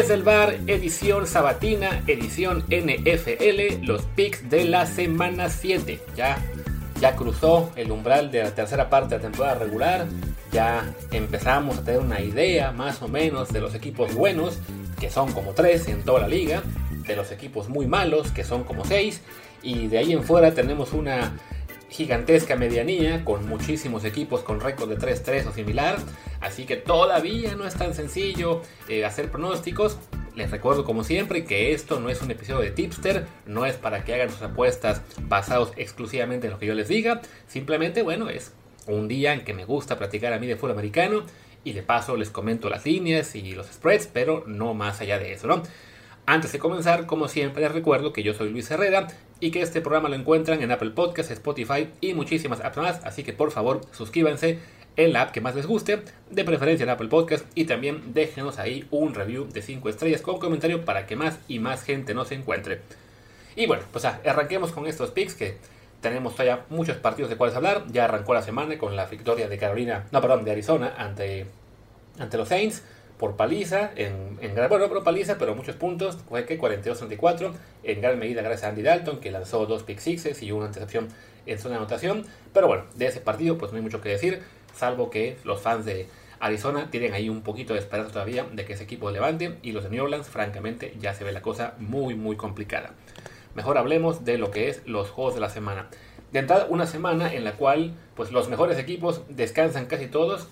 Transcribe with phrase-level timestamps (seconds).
[0.00, 6.00] Desde el bar, edición sabatina, edición NFL, los picks de la semana 7.
[6.16, 6.38] Ya,
[6.98, 10.06] ya cruzó el umbral de la tercera parte de la temporada regular.
[10.52, 14.58] Ya empezamos a tener una idea más o menos de los equipos buenos,
[14.98, 16.62] que son como 3 en toda la liga,
[17.06, 19.20] de los equipos muy malos, que son como 6,
[19.62, 21.36] y de ahí en fuera tenemos una
[21.90, 25.98] gigantesca medianía con muchísimos equipos con récord de 3-3 o similar.
[26.40, 29.98] Así que todavía no es tan sencillo eh, hacer pronósticos.
[30.36, 34.04] Les recuerdo como siempre que esto no es un episodio de tipster, no es para
[34.04, 37.20] que hagan sus apuestas basados exclusivamente en lo que yo les diga.
[37.48, 38.52] Simplemente, bueno, es
[38.86, 41.24] un día en que me gusta platicar a mí de fútbol americano
[41.64, 45.32] y de paso les comento las líneas y los spreads, pero no más allá de
[45.32, 45.62] eso, ¿no?
[46.26, 49.08] Antes de comenzar, como siempre, les recuerdo que yo soy Luis Herrera
[49.40, 53.24] y que este programa lo encuentran en Apple Podcasts, Spotify y muchísimas apps más, así
[53.24, 54.58] que por favor suscríbanse
[54.96, 58.58] en la app que más les guste, de preferencia en Apple Podcast y también déjenos
[58.58, 62.32] ahí un review de 5 estrellas con comentario para que más y más gente nos
[62.32, 62.80] encuentre.
[63.56, 65.56] Y bueno, pues ah, arranquemos con estos picks que
[66.00, 67.84] tenemos todavía muchos partidos de cuales hablar.
[67.90, 71.46] Ya arrancó la semana con la victoria de Carolina, no, perdón, de Arizona ante,
[72.18, 72.82] ante los Saints
[73.20, 78.00] por paliza, en, en gran, bueno, pero paliza, pero muchos puntos, fue que 42-34, en
[78.00, 81.08] gran medida gracias a Andy Dalton, que lanzó dos pick sixes y una intercepción
[81.44, 84.40] en zona de anotación, pero bueno, de ese partido pues no hay mucho que decir,
[84.74, 86.08] salvo que los fans de
[86.40, 89.84] Arizona tienen ahí un poquito de esperanza todavía de que ese equipo levante, y los
[89.84, 92.94] de New Orleans, francamente, ya se ve la cosa muy, muy complicada.
[93.54, 95.90] Mejor hablemos de lo que es los juegos de la semana.
[96.32, 100.48] De entrada, una semana en la cual pues los mejores equipos descansan casi todos,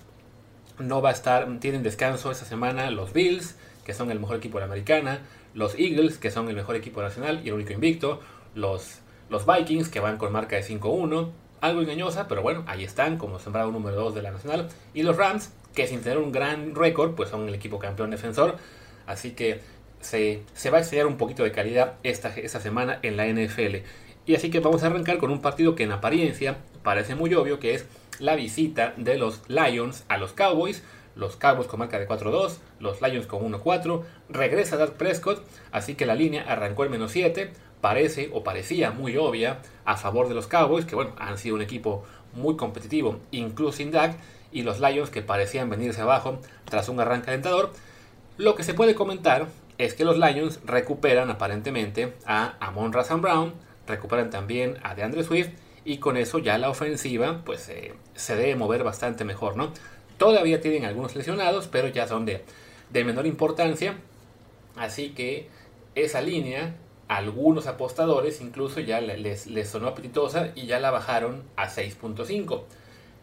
[0.79, 4.59] no va a estar, tienen descanso esta semana los Bills, que son el mejor equipo
[4.59, 5.21] de la americana,
[5.55, 8.21] los Eagles, que son el mejor equipo nacional y el único invicto,
[8.55, 8.99] los,
[9.31, 13.39] los Vikings, que van con marca de 5-1, algo engañosa, pero bueno, ahí están como
[13.39, 17.15] sembrado número 2 de la nacional, y los Rams, que sin tener un gran récord,
[17.15, 18.57] pues son el equipo campeón defensor,
[19.07, 19.61] así que
[20.01, 23.85] se, se va a extrañar un poquito de calidad esta, esta semana en la NFL.
[24.27, 27.61] Y así que vamos a arrancar con un partido que en apariencia parece muy obvio,
[27.61, 27.85] que es
[28.19, 30.83] la visita de los Lions a los Cowboys.
[31.17, 34.05] Los Cowboys con marca de 4-2, los Lions con 1-4.
[34.31, 37.53] Regresa Dak Prescott, así que la línea arrancó el menos 7.
[37.83, 41.61] Parece o parecía muy obvia a favor de los Cowboys, que bueno, han sido un
[41.61, 44.17] equipo muy competitivo, incluso sin Dak.
[44.51, 47.71] Y los Lions que parecían venirse abajo tras un arranque alentador.
[48.39, 53.53] Lo que se puede comentar es que los Lions recuperan aparentemente a Amon Razan Brown,
[53.87, 55.51] recuperan también a DeAndre Swift
[55.89, 59.73] y con eso ya la ofensiva pues eh, se debe mover bastante mejor, ¿no?
[60.19, 62.45] Todavía tienen algunos lesionados, pero ya son de,
[62.91, 63.97] de menor importancia,
[64.77, 65.49] así que
[65.95, 66.77] esa línea,
[67.09, 72.65] algunos apostadores incluso ya les, les sonó apetitosa y ya la bajaron a 6.5.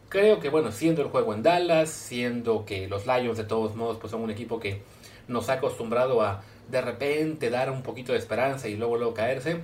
[0.09, 3.97] Creo que bueno, siendo el juego en Dallas, siendo que los Lions de todos modos
[3.97, 4.82] pues son un equipo que
[5.28, 9.62] nos ha acostumbrado a de repente dar un poquito de esperanza y luego luego caerse,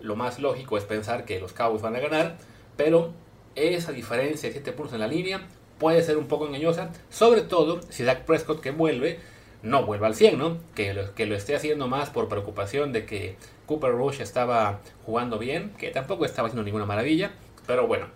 [0.00, 2.36] lo más lógico es pensar que los Cowboys van a ganar,
[2.76, 3.12] pero
[3.54, 5.46] esa diferencia de 7 puntos en la línea
[5.78, 9.20] puede ser un poco engañosa, sobre todo si Dak Prescott que vuelve
[9.62, 10.58] no vuelva al 100, ¿no?
[10.74, 13.36] Que lo, que lo esté haciendo más por preocupación de que
[13.66, 17.32] Cooper Rush estaba jugando bien, que tampoco estaba haciendo ninguna maravilla,
[17.66, 18.06] pero bueno,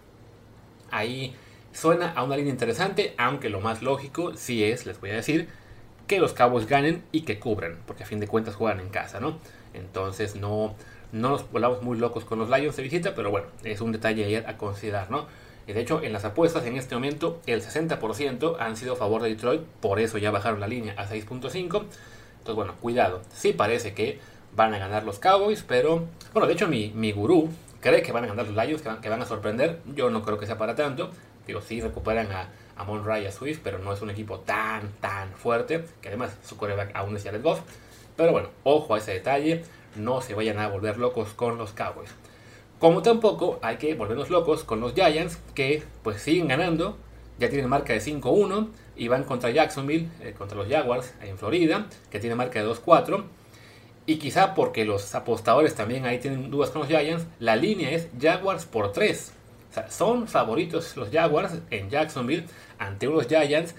[0.91, 1.34] ahí
[1.72, 5.49] suena a una línea interesante, aunque lo más lógico sí es, les voy a decir,
[6.06, 9.19] que los Cowboys ganen y que cubran, porque a fin de cuentas juegan en casa,
[9.19, 9.38] ¿no?
[9.75, 10.76] Entonces no,
[11.12, 14.45] no nos volamos muy locos con los Lions de visita, pero bueno, es un detalle
[14.47, 15.27] a considerar, ¿no?
[15.67, 19.28] De hecho, en las apuestas en este momento, el 60% han sido a favor de
[19.28, 21.53] Detroit, por eso ya bajaron la línea a 6.5.
[21.53, 23.23] Entonces, bueno, cuidado.
[23.33, 24.19] Sí parece que
[24.56, 27.49] van a ganar los Cowboys, pero, bueno, de hecho, mi, mi gurú
[27.81, 29.79] cree que van a ganar los Lions, que van, que van, a sorprender.
[29.94, 31.11] Yo no creo que sea para tanto.
[31.47, 34.91] Digo, sí recuperan a, a Monray y a Swift, pero no es un equipo tan,
[35.00, 37.61] tan fuerte, que además su coreback aún es Jared Goff.
[38.17, 39.65] Pero bueno, ojo a ese detalle
[39.97, 42.11] no se vayan a volver locos con los Cowboys.
[42.79, 46.99] Como tampoco hay que volvernos locos con los Giants, que pues siguen ganando,
[47.39, 51.87] ya tienen marca de 5-1 y van contra Jacksonville, eh, contra los Jaguars en Florida,
[52.11, 53.25] que tiene marca de 2-4.
[54.05, 58.09] Y quizá porque los apostadores también ahí tienen dudas con los Giants, la línea es
[58.21, 59.33] Jaguars por 3.
[59.71, 62.47] O sea, son favoritos los Jaguars en Jacksonville
[62.79, 63.75] ante unos Giants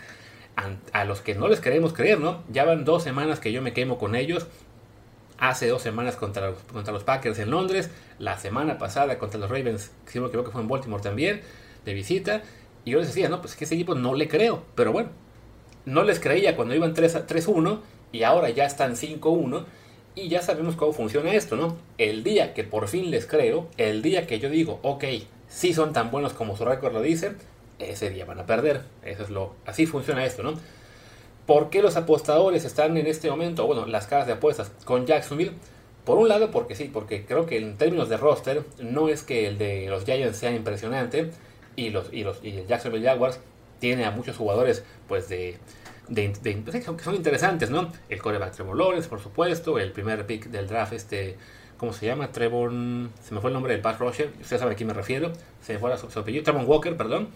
[0.93, 2.43] a los que no les queremos creer, ¿no?
[2.49, 4.47] Ya van dos semanas que yo me quemo con ellos
[5.37, 7.89] hace dos semanas contra los, contra los Packers en Londres,
[8.19, 11.41] la semana pasada contra los Ravens, si no creo que fue en Baltimore también,
[11.85, 12.41] de visita.
[12.85, 14.63] Y yo les decía, no, pues es que ese equipo no le creo.
[14.75, 15.09] Pero bueno,
[15.85, 17.79] no les creía cuando iban 3-1
[18.11, 19.65] y ahora ya están 5-1
[20.15, 21.77] y ya sabemos cómo funciona esto, ¿no?
[21.97, 25.05] El día que por fin les creo, el día que yo digo, ok,
[25.49, 27.33] si son tan buenos como su récord lo dice,
[27.79, 28.81] ese día van a perder.
[29.03, 30.53] Eso es lo, así funciona esto, ¿no?
[31.45, 35.51] ¿Por qué los apostadores están en este momento, bueno, las casas de apuestas con Jacksonville?
[36.05, 39.47] Por un lado, porque sí, porque creo que en términos de roster, no es que
[39.47, 41.31] el de los Giants sea impresionante
[41.75, 43.39] y, los, y, los, y el Jacksonville Jaguars
[43.79, 45.57] tiene a muchos jugadores pues de,
[46.07, 47.91] de, que son interesantes, ¿no?
[48.09, 51.37] El coreback Trevor Lawrence, por supuesto, el primer pick del draft, este,
[51.77, 52.31] ¿cómo se llama?
[52.31, 52.71] Trevor,
[53.21, 55.73] se me fue el nombre del pass rusher, usted sabe a quién me refiero, se
[55.73, 57.29] me fue su, su apellido, Trevor Walker, perdón.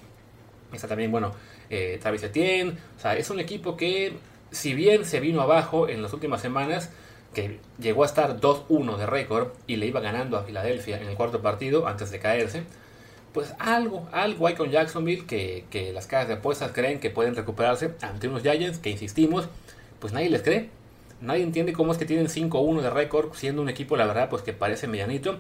[0.74, 1.34] Está también, bueno,
[1.70, 4.14] eh, Travis Etienne, o sea, es un equipo que,
[4.52, 6.90] si bien se vino abajo en las últimas semanas,
[7.34, 11.16] que llegó a estar 2-1 de récord y le iba ganando a Filadelfia en el
[11.16, 12.64] cuarto partido antes de caerse,
[13.34, 17.36] pues algo, algo hay con Jacksonville que, que las casas de apuestas creen que pueden
[17.36, 19.48] recuperarse ante unos Giants que, insistimos,
[20.00, 20.70] pues nadie les cree.
[21.22, 24.44] Nadie entiende cómo es que tienen 5-1 de récord, siendo un equipo, la verdad, pues
[24.44, 25.38] que parece medianito.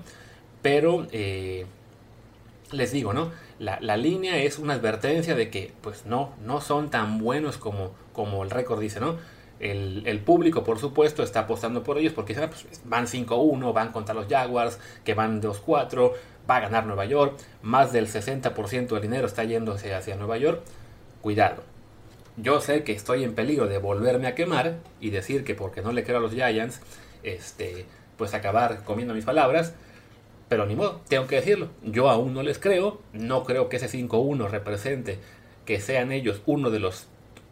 [0.61, 1.65] Pero eh,
[2.71, 3.31] les digo, ¿no?
[3.59, 7.91] La, la, línea es una advertencia de que, pues no, no son tan buenos como,
[8.13, 9.17] como el récord dice, ¿no?
[9.59, 13.91] El, el, público, por supuesto, está apostando por ellos porque ah, pues, van 5-1, van
[13.91, 16.13] contra los Jaguars, que van 2-4,
[16.49, 20.61] va a ganar Nueva York, más del 60% del dinero está yéndose hacia Nueva York.
[21.21, 21.63] Cuidado.
[22.37, 25.91] Yo sé que estoy en peligro de volverme a quemar y decir que porque no
[25.91, 26.81] le creo a los Giants,
[27.23, 29.73] este, pues acabar comiendo mis palabras,
[30.49, 31.69] pero ni modo, tengo que decirlo.
[31.83, 35.19] Yo aún no les creo, no creo que ese 5-1 represente
[35.65, 37.07] que sean ellos uno de los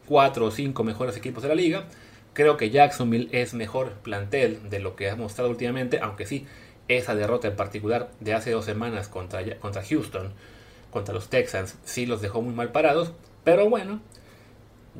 [0.08, 1.86] 4 o 5 mejores equipos de la liga.
[2.34, 6.46] Creo que Jacksonville es mejor plantel de lo que ha mostrado últimamente, aunque sí,
[6.88, 10.34] esa derrota en particular de hace dos semanas contra, contra Houston,
[10.92, 13.12] contra los Texans, sí los dejó muy mal parados.
[13.44, 14.02] Pero bueno,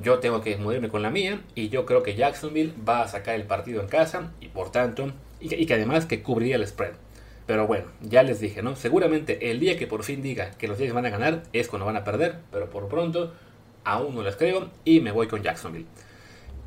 [0.02, 3.36] yo tengo que moverme con la mía y yo creo que Jacksonville va a sacar
[3.36, 6.94] el partido en casa y por tanto, y que, además que cubriría el spread.
[7.46, 8.76] Pero bueno, ya les dije, ¿no?
[8.76, 11.86] Seguramente el día que por fin diga que los Giants van a ganar es cuando
[11.86, 13.34] van a perder, pero por pronto
[13.84, 15.86] aún no les creo y me voy con Jacksonville.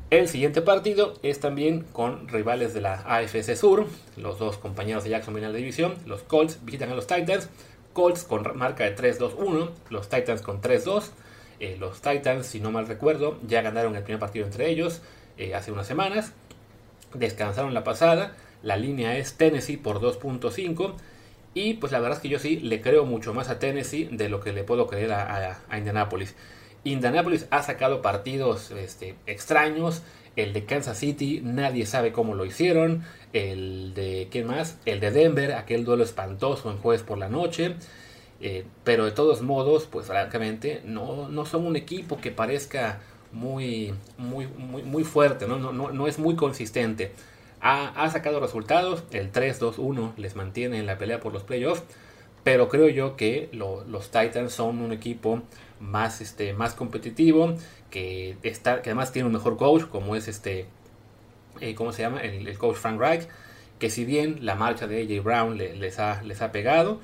[0.09, 3.85] El siguiente partido es también con rivales de la AFC Sur,
[4.17, 7.49] los dos compañeros de Jacksonville en la división, los Colts visitan a los Titans,
[7.93, 11.11] Colts con marca de 3-2-1, los Titans con 3-2,
[11.59, 15.01] eh, los Titans, si no mal recuerdo, ya ganaron el primer partido entre ellos
[15.37, 16.33] eh, hace unas semanas,
[17.13, 20.93] descansaron la pasada, la línea es Tennessee por 2.5
[21.53, 24.29] y pues la verdad es que yo sí le creo mucho más a Tennessee de
[24.29, 26.35] lo que le puedo creer a, Indianapolis.
[26.83, 30.03] Indianapolis ha sacado partidos este, extraños.
[30.35, 33.03] El de Kansas City, nadie sabe cómo lo hicieron.
[33.33, 34.77] El de, ¿quién más?
[34.85, 37.75] El de Denver, aquel duelo espantoso en jueves por la noche.
[38.41, 43.01] Eh, pero de todos modos, pues francamente, no, no son un equipo que parezca
[43.31, 45.59] muy, muy, muy, muy fuerte, ¿no?
[45.59, 47.11] No, no, es muy consistente.
[47.61, 51.83] Ha, sacado resultados, el 3-2-1 les mantiene en la pelea por los playoffs,
[52.43, 55.41] pero creo yo que los Titans son un equipo
[55.81, 57.55] más, este, más competitivo,
[57.89, 60.67] que, está, que además tiene un mejor coach, como es este,
[61.59, 62.21] eh, ¿cómo se llama?
[62.21, 63.27] El, coach Frank Reich,
[63.77, 67.01] que si bien la marcha de AJ Brown les, ha, les ha pegado,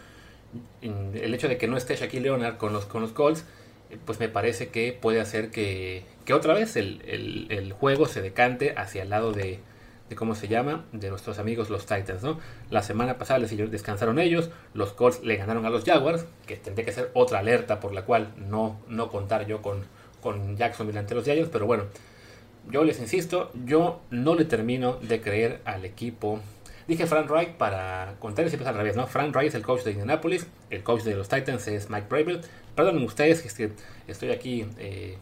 [0.81, 3.43] el hecho de que no esté Shaquille Leonard con los, con los Colts,
[3.89, 8.21] eh, pues me parece que puede hacer que, que otra vez el, el juego se
[8.21, 9.59] decante hacia el lado de,
[10.09, 12.39] de cómo se llama, de nuestros amigos los Titans, ¿no?
[12.69, 16.85] La semana pasada les descansaron ellos, los Colts le ganaron a los Jaguars, que tendría
[16.85, 19.83] que ser otra alerta por la cual no, no contar yo con,
[20.21, 21.85] con Jacksonville ante los Giants, pero bueno,
[22.69, 26.39] yo les insisto, yo no le termino de creer al equipo.
[26.87, 29.07] Dije Frank Wright para contar siempre al revés, ¿no?
[29.07, 32.41] Frank Wright es el coach de Indianapolis, el coach de los Titans es Mike Bravel.
[32.75, 33.71] Perdonen ustedes que
[34.07, 35.17] estoy aquí eh,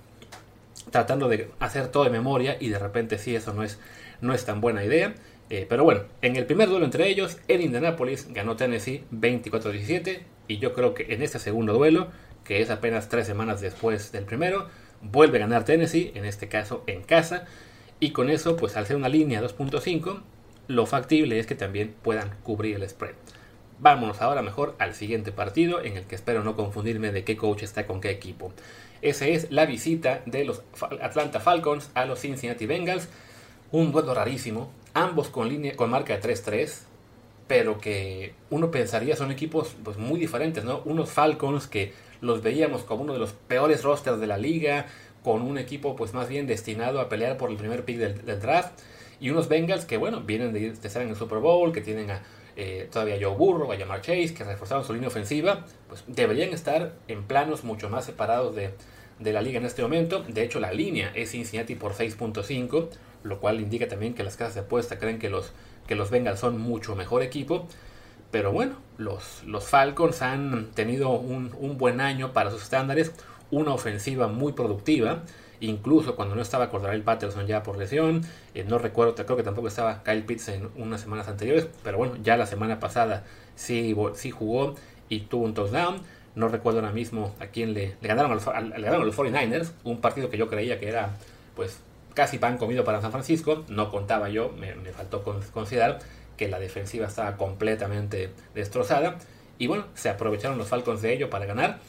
[0.91, 3.79] tratando de hacer todo de memoria y de repente sí, eso no es
[4.23, 5.13] no es tan buena idea.
[5.49, 10.57] Eh, pero bueno, en el primer duelo entre ellos, en Indianapolis ganó Tennessee 24-17 y
[10.57, 12.07] yo creo que en este segundo duelo,
[12.43, 14.67] que es apenas tres semanas después del primero,
[15.01, 17.45] vuelve a ganar Tennessee, en este caso en casa,
[17.99, 20.21] y con eso, pues al ser una línea 2.5,
[20.67, 23.13] lo factible es que también puedan cubrir el spread.
[23.79, 27.63] Vámonos ahora mejor al siguiente partido, en el que espero no confundirme de qué coach
[27.63, 28.53] está con qué equipo.
[29.01, 30.63] Esa es la visita de los
[31.01, 33.09] Atlanta Falcons a los Cincinnati Bengals
[33.73, 36.83] un duelo rarísimo, ambos con, línea, con marca de 3-3,
[37.47, 40.83] pero que uno pensaría son equipos pues, muy diferentes, ¿no?
[40.85, 44.85] Unos Falcons que los veíamos como uno de los peores rosters de la liga,
[45.23, 48.79] con un equipo pues más bien destinado a pelear por el primer pick del, draft,
[49.19, 52.21] y unos Bengals que, bueno, vienen de, estar en el Super Bowl, que tienen a,
[52.55, 56.93] eh, todavía Joe Burrow, a Jamar Chase, que reforzaron su línea ofensiva, pues deberían estar
[57.07, 58.69] en planos mucho más separados de,
[59.17, 60.23] de la liga en este momento.
[60.27, 62.89] De hecho, la línea es Cincinnati por 6.5
[63.23, 65.53] lo cual indica también que las casas de apuesta creen que los,
[65.87, 67.67] que los Bengals son mucho mejor equipo.
[68.31, 73.11] Pero bueno, los, los Falcons han tenido un, buen año para sus estándares,
[73.51, 75.23] una ofensiva muy productiva
[75.59, 78.21] incluso cuando no estaba el Patterson ya por lesión,
[78.53, 82.17] eh, no recuerdo, creo que tampoco estaba Kyle Pitts en unas semanas anteriores, pero bueno,
[82.21, 83.23] ya la semana pasada
[83.55, 84.75] sí, sí jugó
[85.07, 86.01] y tuvo un touchdown.
[86.35, 89.71] No recuerdo ahora mismo a quién le, le ganaron, a los, le ganaron los 49ers,
[89.85, 91.11] un partido que yo creía que era
[91.55, 91.79] pues
[92.13, 93.63] casi pan comido para San Francisco.
[93.67, 95.99] No contaba yo, me, faltó considerar
[96.37, 99.17] que la defensiva estaba completamente destrozada.
[99.59, 101.79] Y bueno, se aprovecharon los Falcons de ello para ganar.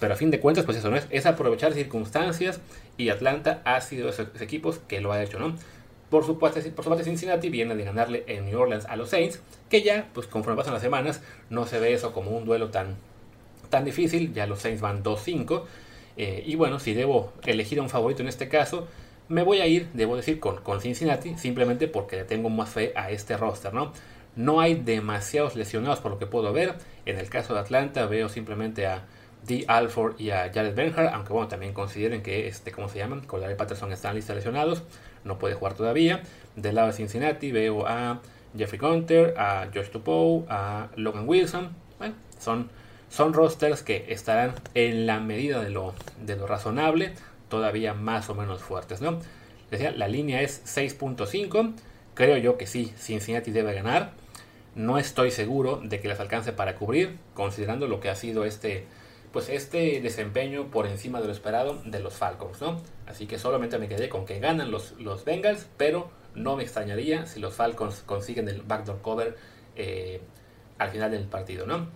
[0.00, 2.60] Pero a fin de cuentas, pues eso no es, es aprovechar circunstancias
[2.96, 5.54] y Atlanta ha sido esos, equipos que lo ha hecho, ¿no?
[6.10, 9.40] Por supuesto, por su parte Cincinnati viene de ganarle en New Orleans a los Saints,
[9.68, 11.20] que ya, pues conforme pasan las semanas,
[11.50, 12.96] no se ve eso como un duelo tan,
[13.68, 15.64] tan difícil, ya los Saints van 2-5,
[16.16, 18.88] eh, y bueno, si debo elegir a un favorito en este caso,
[19.28, 23.10] me voy a ir, debo decir, con, Cincinnati, simplemente porque le tengo más fe a
[23.10, 23.92] este roster, ¿no?
[24.36, 26.76] No hay demasiados lesionados por lo que puedo ver.
[27.06, 29.04] En el caso de Atlanta veo simplemente a
[29.44, 33.20] Dee Alford y a Jared Benhart, aunque bueno, también consideren que, este, ¿cómo se llaman?
[33.26, 34.82] Cordell Patterson están listos lesionados,
[35.24, 36.22] no puede jugar todavía.
[36.56, 38.20] Del lado de Cincinnati veo a
[38.56, 41.70] Jeffrey Gunter, a Josh Tupou, a Logan Wilson.
[41.98, 42.70] Bueno, son,
[43.10, 45.94] son rosters que estarán en la medida de lo,
[46.24, 47.12] de lo razonable
[47.48, 49.18] todavía más o menos fuertes, ¿no?
[49.70, 51.74] Decía, la línea es 6.5.
[52.14, 54.12] Creo yo que sí, Cincinnati debe ganar.
[54.74, 58.86] No estoy seguro de que les alcance para cubrir, considerando lo que ha sido este,
[59.32, 62.80] pues este desempeño por encima de lo esperado de los Falcons, ¿no?
[63.06, 67.26] Así que solamente me quedé con que ganan los, los Bengals, pero no me extrañaría
[67.26, 69.36] si los Falcons consiguen el backdoor cover
[69.76, 70.20] eh,
[70.78, 71.88] al final del partido, ¿no?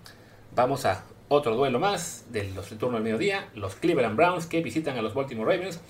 [0.54, 3.48] Vamos a otro duelo más del, turno del mediodía.
[3.54, 5.80] Los Cleveland Browns que visitan a los Baltimore Ravens.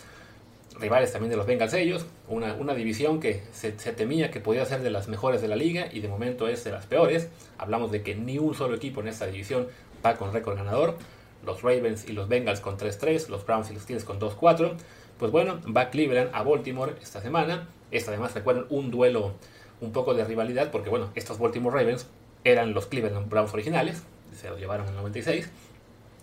[0.79, 2.07] Rivales también de los Bengals ellos.
[2.29, 5.89] Una, una división que se, temía que podía ser de las mejores de la liga
[5.93, 7.29] y de momento es de las peores.
[7.59, 9.67] Hablamos de que ni un solo equipo en esta división
[10.05, 10.97] va con récord ganador.
[11.45, 13.29] Los Ravens y los Bengals con 3-3.
[13.29, 14.75] Los Browns y los Steelers con 2-4.
[15.19, 17.69] Pues bueno, va Cleveland a Baltimore esta semana.
[17.91, 19.33] Esta además recuerden un duelo
[19.81, 22.07] un poco de rivalidad porque bueno, estos Baltimore Ravens
[22.45, 25.51] eran los Cleveland Browns originales se lo llevaron en el 96.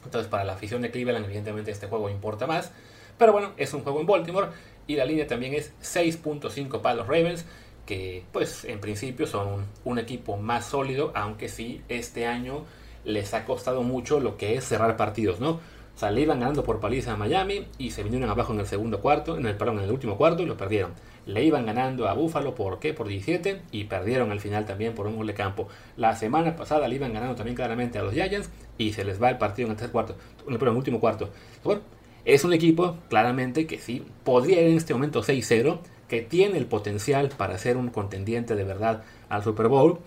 [0.06, 2.72] Entonces para la afición de Cleveland evidentemente este juego importa más.
[3.18, 4.48] Pero bueno, es un juego en Baltimore
[4.88, 7.46] y la línea también es 6.5 para los Ravens,
[7.86, 12.64] que pues en principio son un, equipo más sólido, aunque sí este año
[13.04, 15.60] les ha costado mucho lo que es cerrar partidos, ¿no?
[15.96, 18.68] O sea, le iban ganando por paliza a Miami y se vinieron abajo en el
[18.68, 20.94] segundo cuarto, en el, perdón, en el último cuarto y lo perdieron
[21.26, 22.94] le iban ganando a Buffalo por qué?
[22.94, 25.68] Por 17 y perdieron al final también por un gol de campo.
[25.98, 29.30] La semana pasada le iban ganando también claramente a los Giants y se les va
[29.30, 30.16] el partido en el tercer cuarto,
[30.48, 31.30] en el último cuarto.
[31.64, 31.82] Bueno,
[32.26, 36.66] es un equipo claramente que sí podría ir en este momento 6-0, que tiene el
[36.66, 40.00] potencial para ser un contendiente de verdad al Super Bowl.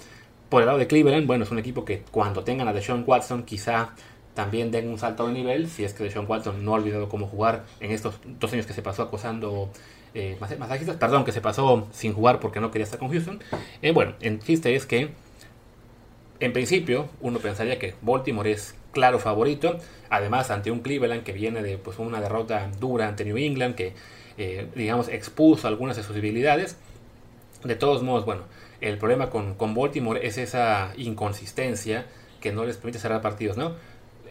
[0.48, 3.44] Por el lado de Cleveland, bueno, es un equipo que cuando tengan a Deshaun Watson
[3.44, 3.94] quizá
[4.34, 7.26] también den un salto de nivel, si es que Deshaun Watson no ha olvidado cómo
[7.26, 9.70] jugar en estos dos años que se pasó acosando
[10.14, 13.40] eh, masajistas, perdón, que se pasó sin jugar porque no quería estar con Houston.
[13.82, 15.10] Eh, bueno, el chiste es que
[16.40, 19.78] en principio uno pensaría que Baltimore es claro favorito,
[20.10, 23.94] además ante un Cleveland que viene de pues, una derrota dura ante New England, que
[24.38, 26.76] eh, digamos expuso algunas de sus debilidades.
[27.64, 28.42] De todos modos, bueno,
[28.80, 32.06] el problema con, con Baltimore es esa inconsistencia
[32.40, 33.76] que no les permite cerrar partidos, ¿no?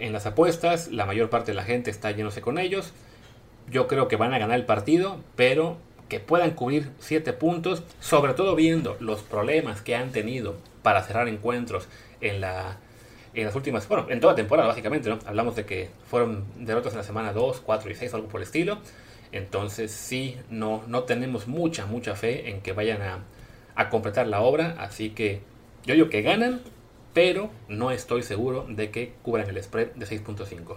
[0.02, 2.92] En las apuestas, la mayor parte de la gente está yéndose con ellos.
[3.70, 5.78] Yo creo que van a ganar el partido, pero
[6.10, 11.28] que puedan cubrir 7 puntos, sobre todo viendo los problemas que han tenido para cerrar
[11.28, 11.88] encuentros
[12.20, 12.80] en la
[13.34, 15.20] en las últimas, bueno, en toda temporada básicamente, ¿no?
[15.26, 18.48] Hablamos de que fueron derrotas en la semana 2, 4 y 6, algo por el
[18.48, 18.80] estilo.
[19.32, 23.20] Entonces sí, no, no tenemos mucha, mucha fe en que vayan a,
[23.76, 24.76] a completar la obra.
[24.80, 25.42] Así que
[25.86, 26.62] yo digo que ganan,
[27.14, 30.76] pero no estoy seguro de que cubran el spread de 6.5.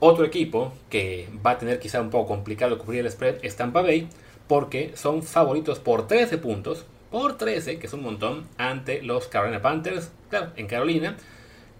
[0.00, 3.82] Otro equipo que va a tener quizá un poco complicado cubrir el spread es Tampa
[3.82, 4.08] Bay,
[4.48, 9.62] porque son favoritos por 13 puntos, por 13, que es un montón, ante los Carolina
[9.62, 11.16] Panthers, claro, en Carolina,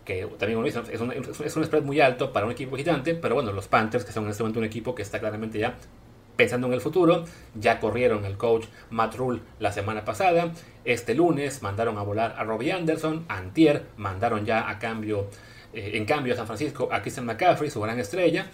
[0.05, 3.53] que también es un, es un spread muy alto para un equipo gigante, pero bueno,
[3.53, 5.75] los Panthers, que son en este momento un equipo que está claramente ya
[6.37, 7.25] pensando en el futuro,
[7.55, 10.53] ya corrieron el coach Matt Rule la semana pasada,
[10.85, 15.29] este lunes mandaron a volar a Robbie Anderson, antier mandaron ya a cambio
[15.75, 18.47] eh, en cambio, a San Francisco, a Christian McCaffrey, su gran estrella,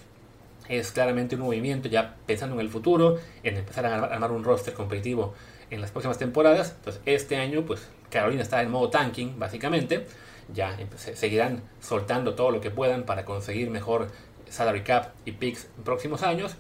[0.69, 4.73] es claramente un movimiento ya pensando en el futuro, en empezar a armar un roster
[4.73, 5.35] competitivo
[5.71, 6.75] en las próximas temporadas.
[6.79, 10.07] Entonces, este año, pues Carolina está en modo tanking, básicamente.
[10.53, 14.09] Ya seguirán soltando todo lo que puedan para conseguir mejor
[14.49, 16.57] salary cap y picks en próximos años.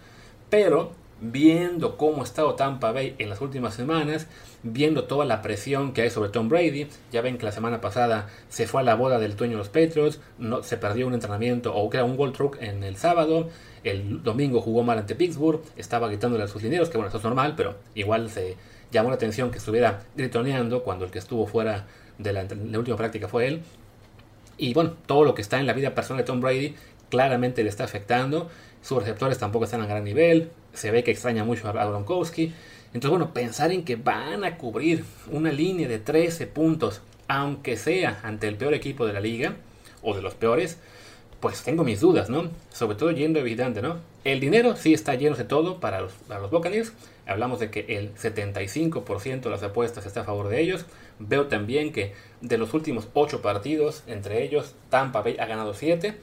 [0.48, 4.26] Pero viendo cómo ha estado Tampa Bay en las últimas semanas,
[4.62, 6.88] viendo toda la presión que hay sobre Tom Brady.
[7.12, 9.68] Ya ven que la semana pasada se fue a la boda del dueño de los
[9.68, 13.48] Patriots, no, se perdió un entrenamiento o era un gold truck en el sábado.
[13.84, 17.54] El domingo jugó mal ante Pittsburgh, estaba gritándole a sus que bueno, eso es normal,
[17.56, 18.56] pero igual se
[18.90, 21.86] llamó la atención que estuviera gritoneando cuando el que estuvo fuera
[22.18, 22.44] de la
[22.78, 23.62] última práctica fue él.
[24.58, 26.74] Y bueno, todo lo que está en la vida personal de Tom Brady
[27.08, 28.50] claramente le está afectando.
[28.82, 30.50] Sus receptores tampoco están a gran nivel.
[30.72, 32.52] Se ve que extraña mucho a Gronkowski.
[32.92, 38.20] Entonces, bueno, pensar en que van a cubrir una línea de 13 puntos, aunque sea
[38.22, 39.54] ante el peor equipo de la liga,
[40.02, 40.78] o de los peores,
[41.40, 42.50] pues tengo mis dudas, ¿no?
[42.72, 43.98] Sobre todo yendo evidente, ¿no?
[44.24, 46.92] El dinero sí está lleno de todo para los, para los Buccaneers.
[47.26, 50.84] Hablamos de que el 75% de las apuestas está a favor de ellos.
[51.18, 56.14] Veo también que de los últimos 8 partidos, entre ellos Tampa Bay ha ganado 7.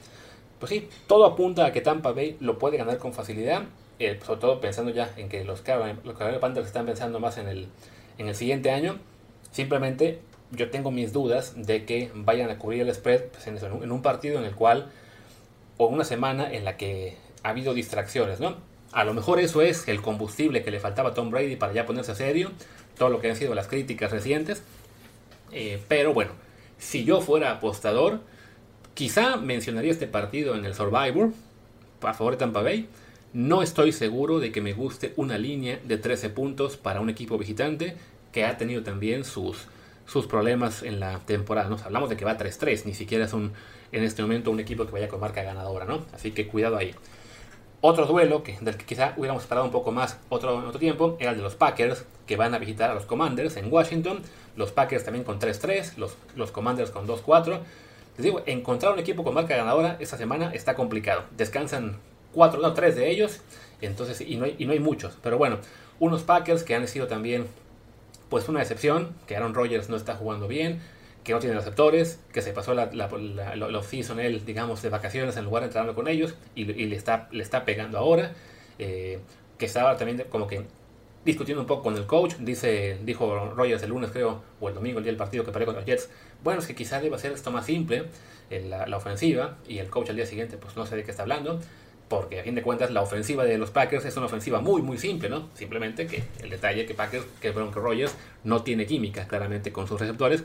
[0.58, 3.62] Pues sí, todo apunta a que Tampa Bay lo puede ganar con facilidad.
[4.00, 7.48] Eh, sobre todo pensando ya en que los Carolina, los Panthers están pensando más en
[7.48, 7.68] el,
[8.18, 8.98] en el siguiente año.
[9.50, 10.20] Simplemente
[10.52, 14.38] yo tengo mis dudas de que vayan a cubrir el spread pues, en, un partido
[14.38, 14.90] en el cual,
[15.76, 18.56] o una semana en la que ha habido distracciones, ¿no?
[18.92, 21.84] A lo mejor eso es el combustible que le faltaba a Tom Brady para ya
[21.84, 22.52] ponerse a serio,
[22.96, 24.62] todo lo que han sido las críticas recientes.
[25.52, 26.32] Eh, pero bueno,
[26.78, 28.20] si yo fuera apostador,
[28.98, 31.30] quizá mencionaría este partido en el Survivor,
[32.02, 32.88] a favor de Tampa Bay.
[33.32, 37.38] No estoy seguro de que me guste una línea de 13 puntos para un equipo
[37.38, 37.94] visitante
[38.32, 39.66] que ha tenido también sus,
[40.04, 41.68] sus problemas en la temporada.
[41.68, 43.52] Nos hablamos de que va 3-3, ni siquiera es un,
[43.92, 46.04] en este momento un equipo que vaya con marca ganadora, ¿no?
[46.12, 46.92] Así que cuidado ahí.
[47.80, 51.36] Otro duelo del que quizá hubiéramos esperado un poco más otro, otro tiempo era el
[51.36, 54.22] de los Packers, que van a visitar a los Commanders en Washington.
[54.56, 57.60] Los Packers también con 3-3, los, los Commanders con 2-4.
[58.18, 61.24] Les digo, encontrar un equipo con marca ganadora esta semana está complicado.
[61.36, 61.96] Descansan
[62.34, 63.40] 4, no, 3 de ellos,
[63.80, 65.16] entonces, y no, hay, y no hay muchos.
[65.22, 65.58] Pero bueno,
[65.98, 67.46] unos Packers que han sido también
[68.28, 70.80] pues una excepción, que Aaron Rodgers no está jugando bien
[71.28, 73.08] que no tiene receptores, que se pasó la, la,
[74.46, 77.98] digamos, de vacaciones en lugar de entrenando con ellos y, le, está, le está pegando
[77.98, 78.32] ahora.
[78.78, 79.18] Eh,
[79.58, 80.62] que estaba también como que
[81.26, 82.36] discutiendo un poco con el coach.
[82.38, 85.66] Dice, dijo Rogers el lunes, creo, o el domingo, el día del partido que perdió
[85.66, 86.08] contra los Jets.
[86.42, 88.06] Bueno, es que quizás deba ser esto más simple,
[88.50, 91.22] en la, ofensiva, y el coach al día siguiente, pues no sé de qué está
[91.22, 91.60] hablando.
[92.08, 94.96] Porque a fin de cuentas la ofensiva de los Packers es una ofensiva muy muy
[94.96, 95.50] simple, ¿no?
[95.52, 100.00] Simplemente que el detalle que Packers, que Bronco Rogers no tiene química claramente con sus
[100.00, 100.42] receptores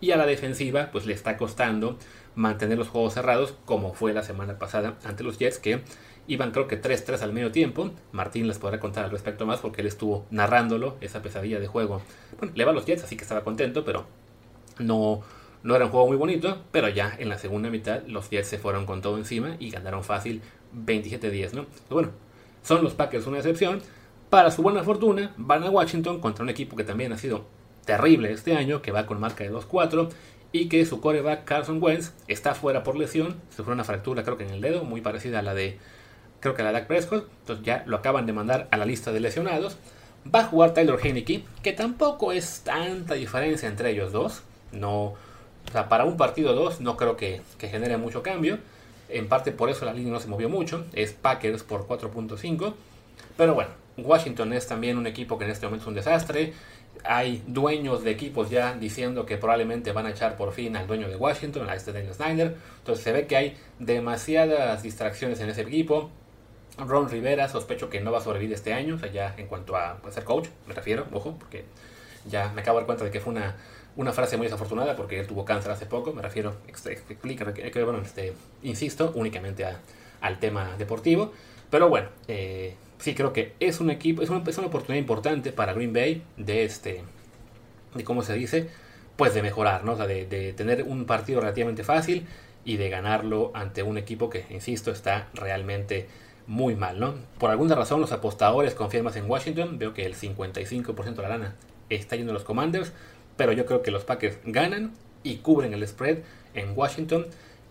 [0.00, 1.98] y a la defensiva pues le está costando
[2.34, 5.82] mantener los juegos cerrados como fue la semana pasada ante los Jets que
[6.26, 7.90] iban creo que 3-3 al medio tiempo.
[8.12, 12.02] Martín les podrá contar al respecto más porque él estuvo narrándolo, esa pesadilla de juego.
[12.38, 14.06] Bueno, le va a los Jets, así que estaba contento, pero
[14.78, 15.22] no,
[15.64, 16.58] no era un juego muy bonito.
[16.70, 20.04] Pero ya en la segunda mitad los Jets se fueron con todo encima y ganaron
[20.04, 20.42] fácil
[20.86, 21.64] 27-10, ¿no?
[21.64, 22.10] Pues bueno,
[22.62, 23.82] son los Packers una excepción.
[24.30, 27.46] Para su buena fortuna, van a Washington contra un equipo que también ha sido
[27.84, 30.08] terrible este año, que va con marca de 2-4
[30.52, 34.44] y que su coreback Carson Wentz está fuera por lesión, sufrió una fractura creo que
[34.44, 35.78] en el dedo, muy parecida a la de
[36.38, 38.86] creo que a la de Dak Prescott, entonces ya lo acaban de mandar a la
[38.86, 39.78] lista de lesionados.
[40.32, 45.14] Va a jugar Tyler Heineke, que tampoco es tanta diferencia entre ellos dos, no,
[45.68, 48.58] o sea, para un partido 2 no creo que, que genere mucho cambio,
[49.08, 52.74] en parte por eso la línea no se movió mucho, es Packers por 4.5,
[53.36, 56.52] pero bueno, Washington es también un equipo que en este momento es un desastre,
[57.02, 61.08] hay dueños de equipos ya diciendo que probablemente van a echar por fin al dueño
[61.08, 62.56] de Washington, a este Daniel Snyder.
[62.78, 66.10] Entonces se ve que hay demasiadas distracciones en ese equipo.
[66.78, 69.76] Ron Rivera sospecho que no va a sobrevivir este año, o sea, ya en cuanto
[69.76, 71.64] a ser coach, me refiero, ojo, porque
[72.26, 73.54] ya me acabo de dar cuenta de que fue una,
[73.96, 77.44] una frase muy desafortunada porque él tuvo cáncer hace poco, me refiero, explica,
[77.84, 79.64] bueno, este, insisto, únicamente
[80.20, 81.32] al tema deportivo.
[81.70, 85.72] Pero bueno, eh, sí creo que es un equipo, es una, una oportunidad importante para
[85.72, 87.02] Green Bay de este,
[87.94, 88.68] de cómo se dice,
[89.16, 89.96] pues de mejorar, ¿no?
[89.96, 92.26] Sea, de, tener un partido relativamente fácil
[92.64, 96.08] y de ganarlo ante un equipo que, insisto, está realmente
[96.46, 97.14] muy mal, ¿no?
[97.38, 101.28] Por alguna razón los apostadores confían más en Washington, veo que el 55% de la
[101.28, 101.54] lana
[101.90, 102.92] está yendo a los Commanders,
[103.36, 104.92] pero yo creo que los Packers ganan
[105.22, 106.18] y cubren el spread
[106.54, 107.26] en Washington,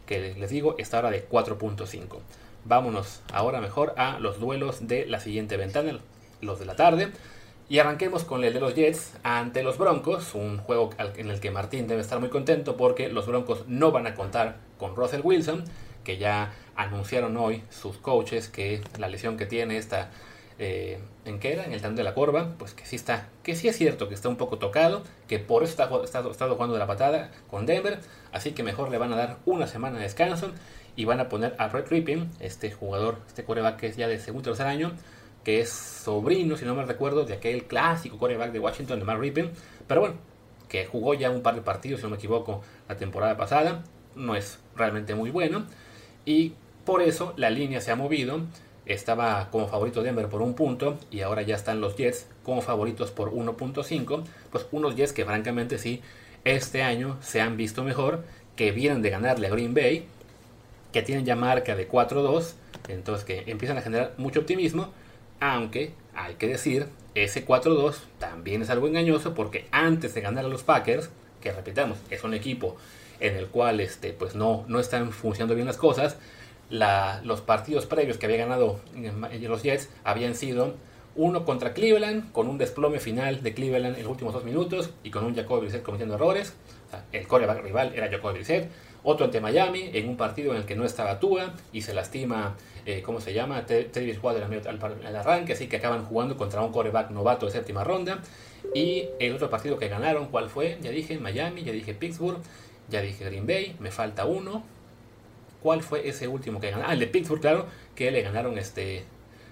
[0.05, 2.19] que les digo está ahora de 4.5.
[2.65, 5.99] Vámonos ahora mejor a los duelos de la siguiente ventana,
[6.41, 7.11] los de la tarde.
[7.69, 11.49] Y arranquemos con el de los Jets ante los Broncos, un juego en el que
[11.49, 15.63] Martín debe estar muy contento porque los Broncos no van a contar con Russell Wilson,
[16.03, 20.11] que ya anunciaron hoy sus coaches que la lesión que tiene está
[20.59, 23.55] eh, en qué era, en el tendón de la corva, pues que sí está, que
[23.55, 26.79] sí es cierto que está un poco tocado, que por eso está, está, jugando de
[26.79, 27.99] la patada con Denver,
[28.31, 30.51] así que mejor le van a dar una semana de descanso
[30.95, 34.19] y van a poner a Red Ripping, este jugador, este coreback que es ya de
[34.19, 34.93] segundo tercer año,
[35.43, 39.19] que es sobrino, si no me recuerdo, de aquel clásico quarterback de Washington, de Mark
[39.19, 39.51] Rippin.
[39.87, 40.15] Pero bueno,
[40.69, 43.83] que jugó ya un par de partidos, si no me equivoco, la temporada pasada.
[44.15, 45.65] No es realmente muy bueno.
[46.25, 46.53] Y
[46.85, 48.41] por eso la línea se ha movido.
[48.85, 53.11] Estaba como favorito Denver por un punto y ahora ya están los Jets como favoritos
[53.11, 54.23] por 1.5.
[54.51, 56.01] Pues unos Jets que francamente sí,
[56.43, 58.23] este año se han visto mejor,
[58.55, 60.05] que vienen de ganarle a Green Bay,
[60.91, 62.53] que tienen ya marca de 4-2,
[62.89, 64.91] entonces que empiezan a generar mucho optimismo,
[65.39, 70.49] aunque hay que decir, ese 4-2 también es algo engañoso porque antes de ganar a
[70.49, 71.09] los Packers,
[71.41, 72.77] que repitamos, es un equipo
[73.19, 76.17] en el cual este, pues no, no están funcionando bien las cosas,
[76.73, 80.73] los partidos previos que había ganado los Jets habían sido
[81.15, 85.11] uno contra Cleveland, con un desplome final de Cleveland en los últimos dos minutos y
[85.11, 86.55] con un Jacoby Brissett cometiendo errores.
[87.11, 88.71] el coreback rival era Jacoby Brissett.
[89.03, 92.55] Otro ante Miami, en un partido en el que no estaba Tua y se lastima,
[92.85, 93.65] eh, ¿cómo se llama?
[93.65, 97.83] Travis Water al, al, arranque, así que acaban jugando contra un coreback novato de séptima
[97.83, 98.21] ronda.
[98.73, 100.77] Y el otro partido que ganaron, ¿cuál fue?
[100.81, 102.39] Ya dije Miami, ya dije Pittsburgh,
[102.89, 104.63] ya dije Green Bay, me falta uno.
[105.63, 106.91] ¿Cuál fue ese último que ganaron?
[106.91, 109.05] Ah, el de Pittsburgh, claro, que le ganaron este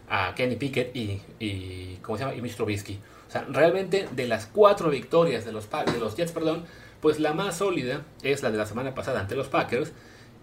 [0.09, 2.35] a Kenny Pickett y, y ¿cómo se llama?
[2.35, 2.99] Y Mitch Trubisky.
[3.29, 6.65] O sea, realmente de las cuatro victorias de los, de los Jets, perdón,
[6.99, 9.93] pues la más sólida es la de la semana pasada ante los Packers.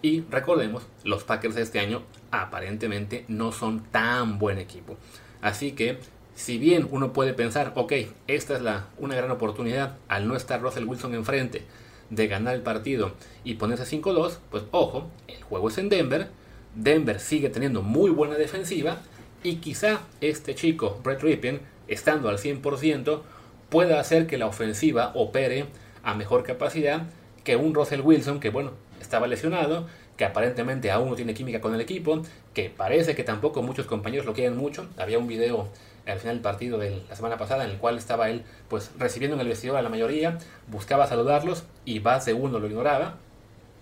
[0.01, 4.97] Y recordemos, los Packers de este año aparentemente no son tan buen equipo.
[5.43, 5.99] Así que,
[6.35, 7.93] si bien uno puede pensar, ok,
[8.27, 11.67] esta es la, una gran oportunidad al no estar Russell Wilson enfrente
[12.11, 13.13] de ganar el partido
[13.45, 16.29] y ponerse 5-2, pues ojo, el juego es en Denver.
[16.75, 18.99] Denver sigue teniendo muy buena defensiva
[19.43, 23.23] y quizá este chico, Brett Rippin, estando al 100%,
[23.69, 25.67] pueda hacer que la ofensiva opere
[26.03, 27.03] a mejor capacidad
[27.45, 31.75] que un Russell Wilson que, bueno, estaba lesionado, que aparentemente aún no tiene química con
[31.75, 34.89] el equipo, que parece que tampoco muchos compañeros lo quieren mucho.
[34.97, 35.69] Había un video
[36.11, 39.35] al final del partido de la semana pasada en el cual estaba él pues recibiendo
[39.35, 43.17] en el vestidor a la mayoría, buscaba saludarlos y va segundo lo ignoraba.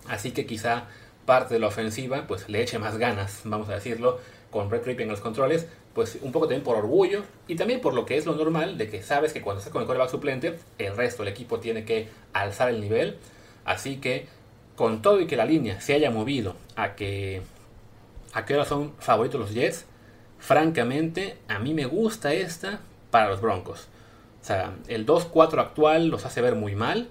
[0.07, 0.85] Así que quizá
[1.25, 4.19] parte de la ofensiva pues le eche más ganas, vamos a decirlo,
[4.51, 7.93] con Red Rip en los controles, pues un poco también por orgullo y también por
[7.93, 10.59] lo que es lo normal de que sabes que cuando estás con el coreback suplente,
[10.77, 13.17] el resto del equipo tiene que alzar el nivel.
[13.65, 14.27] Así que
[14.75, 17.41] con todo y que la línea se haya movido a que
[18.33, 19.85] a qué hora son favoritos los Jets,
[20.47, 22.79] francamente a mí me gusta esta
[23.11, 23.89] para los Broncos.
[24.41, 27.09] O sea, el 2-4 actual los hace ver muy mal,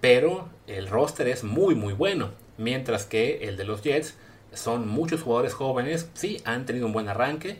[0.00, 4.14] pero el roster es muy muy bueno, mientras que el de los Jets
[4.52, 7.56] son muchos jugadores jóvenes, sí, han tenido un buen arranque,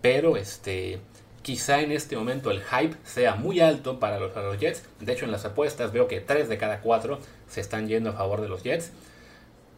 [0.00, 0.98] pero este,
[1.42, 4.82] quizá en este momento el hype sea muy alto para los, los Jets.
[4.98, 8.14] De hecho, en las apuestas veo que 3 de cada 4 se están yendo a
[8.14, 8.92] favor de los Jets.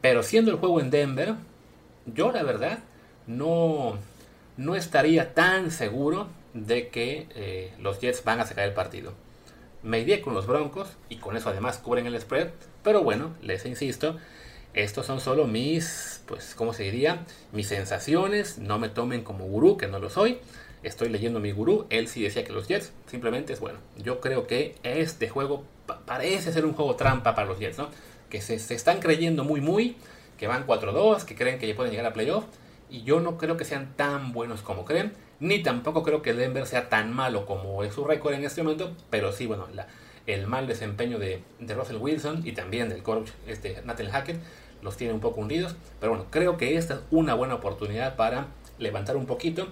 [0.01, 1.35] Pero siendo el juego en Denver,
[2.07, 2.79] yo la verdad
[3.27, 3.99] no,
[4.57, 9.13] no estaría tan seguro de que eh, los Jets van a sacar el partido.
[9.83, 12.49] Me iría con los Broncos y con eso además cubren el spread.
[12.83, 14.17] Pero bueno, les insisto,
[14.77, 17.25] estos son solo mis, pues, ¿cómo se diría?
[17.53, 18.59] Mis sensaciones.
[18.59, 20.39] No me tomen como gurú, que no lo soy.
[20.83, 21.87] Estoy leyendo mi gurú.
[21.89, 22.93] Él sí decía que los Jets.
[23.07, 23.79] Simplemente es bueno.
[23.97, 25.65] Yo creo que este juego
[26.05, 27.89] parece ser un juego trampa para los Jets, ¿no?
[28.29, 29.97] Que se, están creyendo muy, muy.
[30.37, 32.45] Que van 4-2, que creen que ya pueden llegar a playoff.
[32.89, 35.13] Y yo no creo que sean tan buenos como creen.
[35.41, 38.95] Ni tampoco creo que Denver sea tan malo como es su récord en este momento.
[39.11, 39.67] Pero sí, bueno,
[40.27, 44.41] el mal desempeño de, de, Russell Wilson y también del coach este, Nathan Hackett
[44.83, 45.77] los tiene un poco hundidos.
[46.01, 49.69] Pero bueno, creo que esta es una buena oportunidad para levantar un poquito.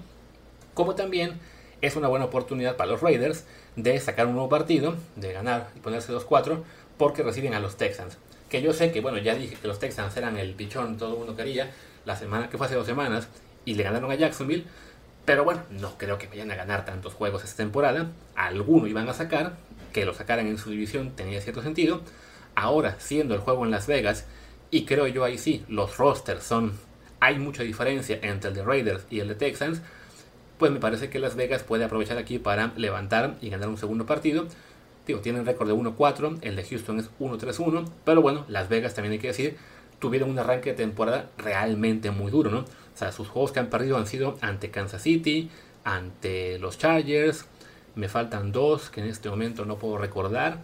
[0.75, 1.39] Como también
[1.81, 3.45] es una buena oportunidad para los Raiders
[3.77, 6.63] de sacar un nuevo partido, de ganar y ponerse 2-4,
[6.97, 8.19] porque reciben a los Texans.
[8.49, 11.19] Que yo sé que, bueno, ya dije que los Texans eran el pichón, todo el
[11.19, 11.71] mundo quería,
[12.05, 13.29] la semana que fue hace dos semanas,
[13.65, 14.65] y le ganaron a Jacksonville.
[15.25, 18.11] Pero bueno, no creo que vayan a ganar tantos juegos esta temporada.
[18.35, 19.57] Alguno iban a sacar,
[19.93, 22.03] que lo sacaran en su división tenía cierto sentido.
[22.55, 24.27] Ahora, siendo el juego en Las Vegas
[24.71, 26.73] y creo yo ahí sí, los rosters son.
[27.21, 29.81] Hay mucha diferencia entre el de Raiders y el de Texans.
[30.59, 34.05] Pues me parece que Las Vegas puede aprovechar aquí para levantar y ganar un segundo
[34.05, 34.47] partido.
[35.07, 37.89] Digo, tienen récord de 1-4, el de Houston es 1-3-1.
[38.05, 39.57] Pero bueno, Las Vegas también hay que decir,
[40.05, 42.59] tuvieron un arranque de temporada realmente muy duro, ¿no?
[42.59, 45.49] O sea, sus juegos que han perdido han sido ante Kansas City,
[45.83, 47.47] ante los Chargers.
[47.95, 50.59] Me faltan dos que en este momento no puedo recordar.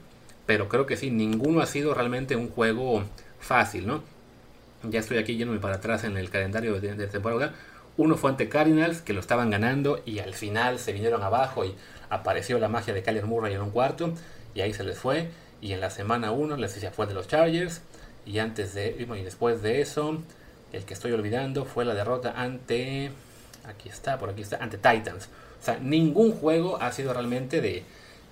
[0.44, 3.02] Pero creo que sí, ninguno ha sido realmente un juego
[3.38, 4.02] fácil, ¿no?
[4.82, 7.54] Ya estoy aquí yéndome para atrás en el calendario de, temporada.
[7.96, 11.74] Uno fue ante Cardinals, que lo estaban ganando y al final se vinieron abajo y
[12.10, 14.12] apareció la magia de Kyler Murray en un cuarto
[14.54, 15.30] y ahí se les fue.
[15.62, 17.80] Y en la semana 1 les decía fue de los Chargers
[18.30, 20.22] y antes de y después de eso
[20.72, 23.10] el que estoy olvidando fue la derrota ante
[23.64, 25.28] aquí está, por aquí está, ante Titans.
[25.60, 27.84] O sea, ningún juego ha sido realmente de,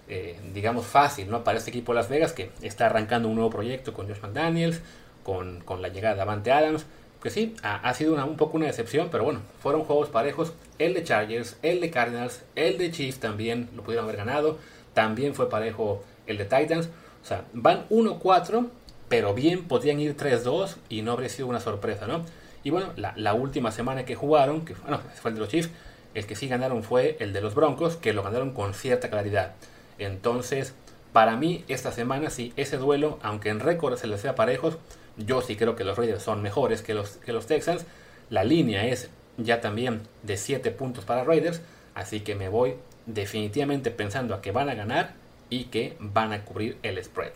[0.09, 1.45] eh, digamos, fácil, ¿no?
[1.45, 4.81] Para este equipo de Las Vegas que está arrancando un nuevo proyecto con Josh McDaniels,
[5.25, 6.87] con, con la llegada de Avante Adams.
[7.23, 10.53] Que sí, ha, sido un poco una decepción, pero bueno, fueron juegos parejos.
[10.79, 14.57] El de Chargers, el de Cardinals, el de Chiefs también lo pudieron haber ganado.
[14.95, 16.89] También fue parejo el de Titans.
[17.25, 18.69] O sea, van 1-4,
[19.09, 22.25] pero bien podrían ir 3-2 y no habría sido una sorpresa, ¿no?
[22.65, 25.71] Y bueno, la, la, última semana que jugaron, que bueno, fue el de los Chiefs,
[26.15, 29.55] el que sí ganaron fue el de los Broncos, que lo ganaron con cierta claridad.
[29.99, 30.75] Entonces,
[31.13, 34.79] para mí, esta semana sí, ese duelo, aunque en récord se les sea parejos,
[35.17, 37.85] yo sí creo que los Raiders son mejores que los, que los Texans.
[38.31, 41.61] La línea es ya también de 7 puntos para Raiders,
[41.95, 42.75] así que me voy
[43.07, 45.15] definitivamente pensando a que van a ganar
[45.51, 47.33] y que van a cubrir el spread.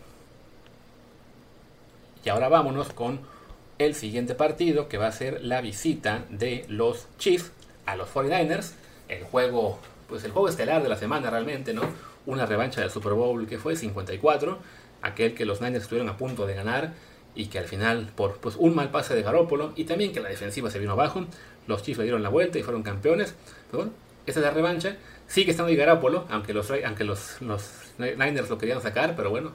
[2.25, 3.21] Y ahora vámonos con
[3.79, 7.53] el siguiente partido que va a ser la visita de los Chiefs
[7.87, 8.73] a los 49ers.
[9.09, 11.83] El juego, pues el juego estelar de la semana realmente, ¿no?
[12.27, 14.59] Una revancha del Super Bowl que fue 54,
[15.03, 16.93] aquel que los Niners estuvieron a punto de ganar
[17.35, 20.29] y que al final por pues, un mal pase de Garópolo y también que la
[20.29, 21.27] defensiva se vino abajo,
[21.67, 23.35] los Chiefs le dieron la vuelta y fueron campeones.
[23.71, 23.93] Pero bueno,
[24.27, 24.97] esa es la revancha.
[25.27, 29.53] Sigue estando ahí Garópolo, aunque los, aunque los, los Niners lo querían sacar, pero bueno,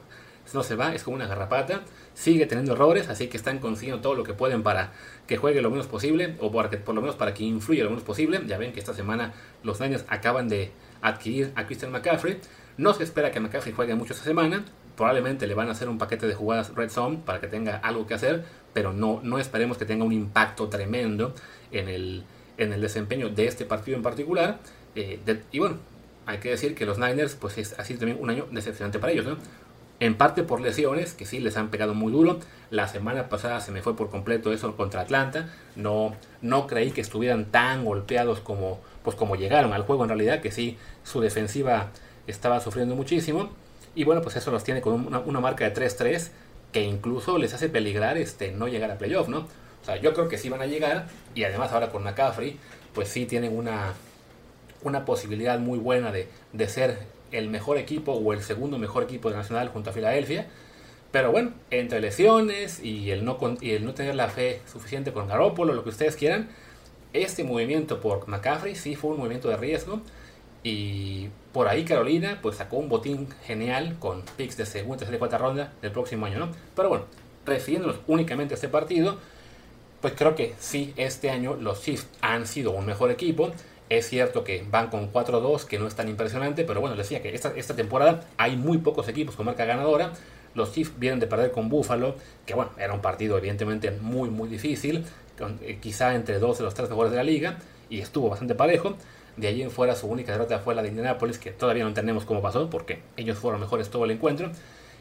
[0.54, 1.82] no se va, es como una garrapata.
[2.14, 4.92] Sigue teniendo errores, así que están consiguiendo todo lo que pueden para
[5.26, 8.04] que juegue lo menos posible, o por, por lo menos para que influya lo menos
[8.04, 8.40] posible.
[8.46, 9.32] Ya ven que esta semana
[9.62, 10.70] los Niners acaban de
[11.02, 12.40] adquirir a Christian McCaffrey.
[12.76, 14.64] No se espera que McCaffrey juegue mucho esta semana.
[14.96, 18.06] Probablemente le van a hacer un paquete de jugadas Red Zone para que tenga algo
[18.06, 21.34] que hacer, pero no, no esperemos que tenga un impacto tremendo
[21.70, 22.24] en el,
[22.56, 24.58] en el desempeño de este partido en particular.
[24.94, 25.20] Eh,
[25.52, 25.76] y bueno,
[26.26, 29.24] hay que decir que los Niners, pues es, sido también un año decepcionante para ellos,
[29.24, 29.38] ¿no?
[30.00, 32.38] En parte por lesiones, que sí les han pegado muy duro.
[32.70, 35.52] La semana pasada se me fue por completo eso contra Atlanta.
[35.74, 40.40] No, no creí que estuvieran tan golpeados como, pues como llegaron al juego en realidad,
[40.40, 41.88] que sí, su defensiva
[42.28, 43.50] estaba sufriendo muchísimo.
[43.96, 46.30] Y bueno, pues eso los tiene con una, marca de 3-3
[46.70, 49.46] que incluso les hace peligrar este, no llegar a playoff, ¿no?
[49.82, 52.58] O sea, yo creo que sí van a llegar y además ahora con McCaffrey,
[52.94, 53.94] pues sí tienen una,
[54.82, 56.98] una posibilidad muy buena de, de ser
[57.32, 60.46] el mejor equipo o el segundo mejor equipo de Nacional junto a Filadelfia.
[61.10, 65.26] Pero bueno, entre lesiones y el no, y el no tener la fe suficiente con
[65.26, 66.48] Garoppolo, lo que ustedes quieran,
[67.12, 70.02] este movimiento por McCaffrey sí fue un movimiento de riesgo.
[70.62, 75.18] Y por ahí Carolina pues sacó un botín genial con picks de segunda, tercera y
[75.18, 76.50] cuarta ronda del próximo año, ¿no?
[76.74, 77.04] Pero bueno,
[77.46, 79.18] refiriéndonos únicamente a este partido,
[80.00, 83.50] pues creo que sí, este año los Chiefs han sido un mejor equipo.
[83.88, 87.22] Es cierto que van con 4-2, que no es tan impresionante, pero bueno, les decía
[87.22, 90.12] que esta, esta temporada hay muy pocos equipos con marca ganadora.
[90.54, 94.48] Los Chiefs vienen de perder con Buffalo, que bueno, era un partido evidentemente muy, muy
[94.48, 95.04] difícil,
[95.62, 98.96] eh, quizá entre dos de los tres mejores de la liga, y estuvo bastante parejo.
[99.38, 102.24] De allí en fuera su única derrota fue la de Indianapolis, que todavía no entendemos
[102.24, 104.50] cómo pasó, porque ellos fueron mejores todo el encuentro.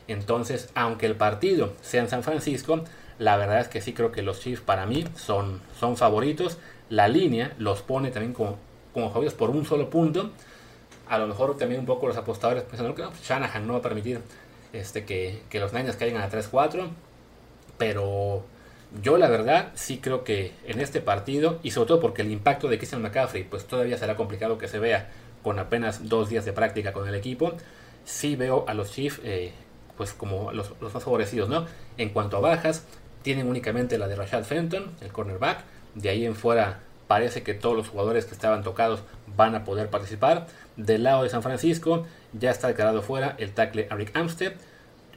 [0.08, 2.84] Entonces, aunque el partido sea en San Francisco,
[3.20, 6.58] la verdad es que sí creo que los Chiefs para mí son, son favoritos.
[6.90, 8.58] La línea los pone también como
[8.98, 10.32] como favoritos por un solo punto.
[11.08, 14.22] A lo mejor también un poco los apostadores pensando que Shanahan no va a permitir
[14.74, 16.88] este, que, que los Niners caigan a 3-4.
[17.78, 18.44] Pero
[19.04, 22.70] yo la verdad sí creo que en este partido, y sobre todo porque el impacto
[22.70, 25.12] de Christian McCaffrey, pues todavía será complicado que se vea
[25.44, 27.54] con apenas dos días de práctica con el equipo,
[28.04, 29.52] sí veo a los Chiefs eh,
[29.96, 31.68] pues como los, los, más favorecidos, ¿no?
[32.00, 32.84] En cuanto a bajas,
[33.22, 35.60] tienen únicamente la de Rashad Fenton, el cornerback,
[35.94, 39.02] de ahí en fuera Parece que todos los jugadores que estaban tocados
[39.36, 40.48] van a poder participar.
[40.76, 44.54] Del lado de San Francisco ya está declarado fuera el tackle Eric Amstead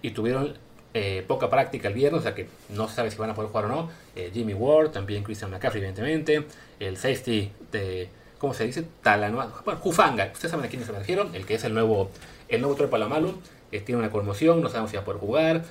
[0.02, 0.54] y tuvieron
[0.92, 3.50] eh, poca práctica el viernes, o sea que no se sabe si van a poder
[3.50, 3.90] jugar o no.
[4.16, 6.46] Eh, Jimmy Ward, también Christian McCaffrey, evidentemente.
[6.80, 8.84] El safety de, ¿cómo se dice?
[9.02, 12.10] Talanoa, bueno, Jufanga, ustedes saben a quién se refiero, el que es el nuevo,
[12.48, 13.34] el nuevo Troy Palamalu,
[13.70, 15.64] eh, tiene una conmoción, no sabemos si va a poder jugar.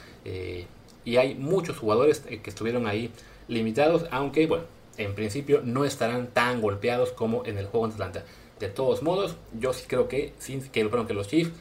[1.06, 3.12] y hay muchos jugadores que estuvieron ahí
[3.48, 4.66] limitados, aunque, bueno,
[5.00, 8.24] en principio no estarán tan golpeados como en el juego en Atlanta.
[8.60, 10.34] De todos modos, yo sí creo que,
[10.72, 11.52] que, que los Chiefs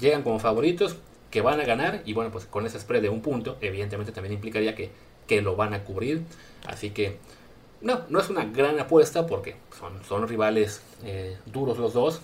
[0.00, 0.96] llegan como favoritos,
[1.30, 4.34] que van a ganar, y bueno, pues con ese spread de un punto, evidentemente también
[4.34, 4.90] implicaría que,
[5.26, 6.22] que lo van a cubrir.
[6.66, 7.18] Así que,
[7.80, 12.20] no, no es una gran apuesta porque son, son rivales eh, duros los dos,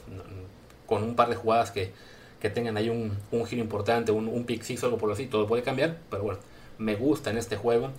[0.86, 1.92] con un par de jugadas que,
[2.40, 5.48] que tengan ahí un, un giro importante, un, un pick o algo por así, todo
[5.48, 6.38] puede cambiar, pero bueno,
[6.78, 7.90] me gusta en este juego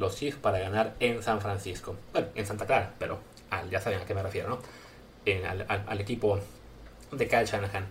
[0.00, 1.94] los Chiefs para ganar en San Francisco.
[2.12, 3.18] Bueno, en Santa Clara, pero
[3.70, 4.58] ya saben a qué me refiero, ¿no?
[5.86, 6.38] al, equipo
[7.12, 7.86] de Kyle Shanahan.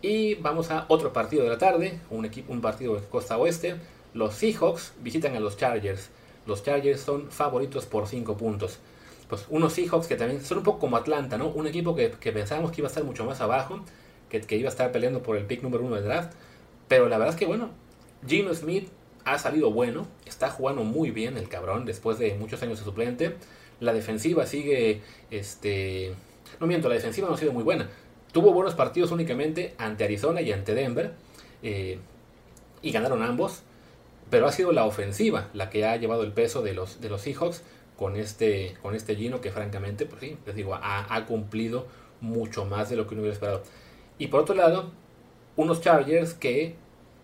[0.00, 3.76] Y vamos a otro partido de la tarde, un, equipo, un partido de costa oeste.
[4.14, 6.08] Los Seahawks visitan a los Chargers.
[6.46, 8.78] Los Chargers son favoritos por 5 puntos.
[9.28, 11.48] pues unos Seahawks que también son un poco como Atlanta, ¿no?
[11.48, 13.84] Un equipo que, pensábamos que iba a estar mucho más abajo,
[14.30, 16.32] que, que, iba a estar peleando por el pick número uno del draft.
[16.88, 17.68] Pero la verdad es que, bueno,
[18.26, 18.88] Gino Smith
[19.24, 23.36] ha salido bueno, está jugando muy bien el cabrón después de muchos años de suplente.
[23.80, 26.14] La defensiva sigue, este...
[26.60, 27.88] No miento, la defensiva no ha sido muy buena.
[28.32, 31.12] Tuvo buenos partidos únicamente ante Arizona y ante Denver.
[31.62, 31.98] Eh,
[32.82, 33.62] y ganaron ambos.
[34.30, 37.22] Pero ha sido la ofensiva la que ha llevado el peso de los, de los
[37.22, 37.62] Seahawks
[37.96, 41.86] con este, con este Gino que francamente, pues sí, les digo, ha, ha cumplido
[42.20, 43.62] mucho más de lo que uno hubiera esperado.
[44.18, 44.90] Y por otro lado,
[45.56, 46.76] unos Chargers que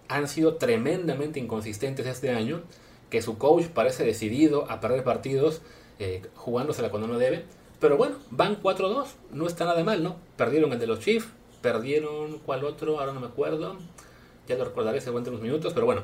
[0.08, 2.62] han sido tremendamente inconsistentes este año,
[3.10, 5.62] que su coach parece decidido a perder partidos
[5.98, 7.44] eh, jugándosela cuando no debe.
[7.80, 10.16] Pero bueno, van 4-2, no está nada mal, ¿no?
[10.36, 11.28] Perdieron el de los Chiefs,
[11.60, 13.76] perdieron cuál otro, ahora no me acuerdo,
[14.48, 16.02] ya lo recordaré según unos minutos, pero bueno,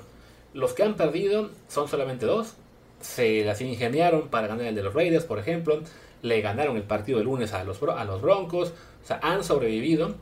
[0.52, 2.54] los que han perdido son solamente dos,
[3.00, 5.80] se las ingeniaron para ganar el de los Raiders, por ejemplo,
[6.22, 10.14] le ganaron el partido de lunes a los, a los Broncos, o sea, han sobrevivido.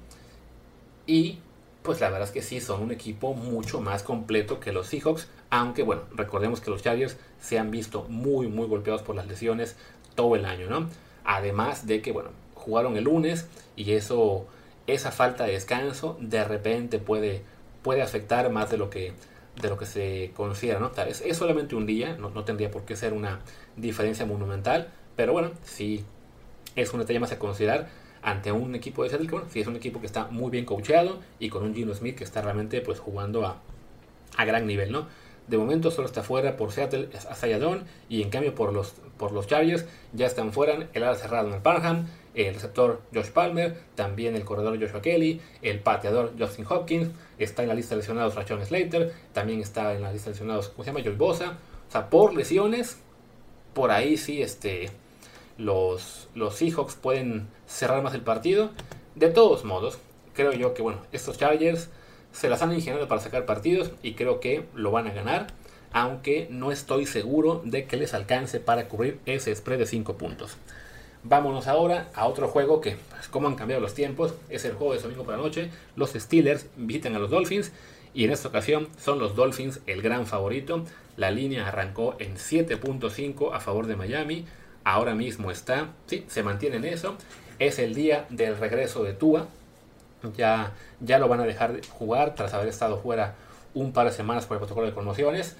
[1.06, 1.38] Y
[1.82, 5.28] pues la verdad es que sí, son un equipo mucho más completo que los Seahawks,
[5.48, 9.76] aunque bueno, recordemos que los Chargers se han visto muy, muy golpeados por las lesiones
[10.14, 10.88] todo el año, ¿no?
[11.24, 14.46] Además de que, bueno, jugaron el lunes y eso,
[14.86, 17.42] esa falta de descanso de repente puede,
[17.82, 19.12] puede afectar más de lo que,
[19.60, 20.90] de lo que se considera, ¿no?
[21.06, 23.40] es, solamente un día, no, no, tendría por qué ser una
[23.76, 26.04] diferencia monumental, pero bueno, sí
[26.76, 27.88] es un detalle más a considerar
[28.22, 31.20] ante un equipo de que, bueno, sí es un equipo que está muy bien coacheado
[31.38, 33.60] y con un Gino Smith que está realmente pues jugando a,
[34.36, 35.06] a gran nivel, ¿no?
[35.48, 39.46] De momento solo está fuera por Seattle Sayadon y en cambio por los, por los
[39.48, 44.36] Chargers ya están fuera el ala cerrado en el Parham, el receptor Josh Palmer, también
[44.36, 48.64] el corredor Joshua Kelly, el pateador Justin Hopkins, está en la lista de lesionados Rachon
[48.64, 51.02] Slater, también está en la lista de lesionados, ¿cómo se llama?
[51.02, 51.58] Joy Bosa.
[51.88, 52.98] O sea, por lesiones,
[53.74, 54.90] por ahí sí, este,
[55.60, 58.70] los, los Seahawks pueden cerrar más el partido.
[59.14, 59.98] De todos modos,
[60.34, 61.90] creo yo que bueno, estos Chargers
[62.32, 65.48] se las han ingeniado para sacar partidos y creo que lo van a ganar.
[65.92, 70.56] Aunque no estoy seguro de que les alcance para cubrir ese spread de 5 puntos.
[71.24, 74.94] Vámonos ahora a otro juego que, pues, como han cambiado los tiempos, es el juego
[74.94, 75.68] de domingo por la noche.
[75.96, 77.72] Los Steelers visitan a los Dolphins
[78.14, 80.84] y en esta ocasión son los Dolphins el gran favorito.
[81.16, 84.46] La línea arrancó en 7.5 a favor de Miami
[84.84, 87.16] ahora mismo está, sí, se mantiene en eso.
[87.58, 89.46] Es el día del regreso de Tua.
[90.36, 93.34] Ya, ya lo van a dejar jugar tras haber estado fuera
[93.74, 95.56] un par de semanas por el protocolo de conmociones.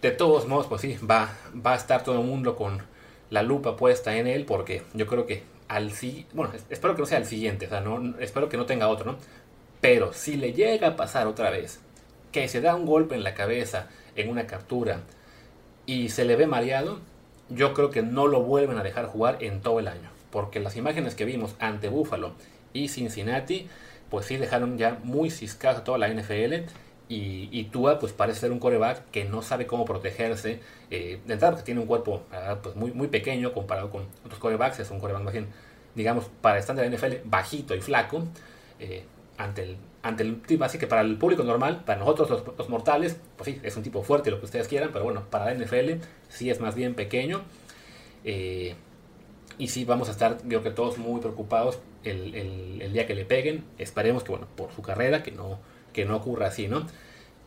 [0.00, 2.80] De todos modos, pues sí, va, va a estar todo el mundo con
[3.30, 5.92] la lupa puesta en él porque yo creo que al
[6.32, 9.12] bueno, espero que no sea el siguiente, o sea, no, espero que no tenga otro,
[9.12, 9.18] ¿no?
[9.80, 11.80] Pero si le llega a pasar otra vez
[12.32, 15.00] que se da un golpe en la cabeza en una captura
[15.86, 17.00] y se le ve mareado,
[17.50, 20.10] yo creo que no lo vuelven a dejar jugar en todo el año.
[20.30, 22.32] Porque las imágenes que vimos ante Buffalo
[22.72, 23.68] y Cincinnati,
[24.10, 26.66] pues sí dejaron ya muy ciscado a toda la NFL.
[27.10, 30.60] Y, Tua pues parece ser un coreback que no sabe cómo protegerse.
[30.90, 32.22] Eh, de entrada porque tiene un cuerpo
[32.62, 34.80] pues, muy, muy pequeño comparado con otros corebacks.
[34.80, 35.48] Es un coreback más bien,
[35.94, 38.24] digamos, para estándar de NFL bajito y flaco.
[38.78, 39.04] Eh,
[39.38, 43.16] ante el, ante el tipo, así que para el público normal, para nosotros los, mortales,
[43.36, 46.02] pues sí, es un tipo fuerte, lo que ustedes quieran, pero bueno, para la NFL
[46.28, 47.42] sí es más bien pequeño.
[48.24, 48.74] Eh,
[49.58, 52.34] y sí vamos a estar, creo que todos muy preocupados el,
[52.80, 53.64] el, día que le peguen.
[53.76, 55.58] Esperemos que, bueno, por su carrera, que no,
[55.92, 56.86] que no ocurra así, ¿no?